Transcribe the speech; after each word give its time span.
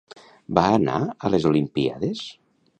Va 0.59 0.63
anar 0.77 0.95
a 1.05 1.31
les 1.35 1.47
Olimpíades? 1.53 2.27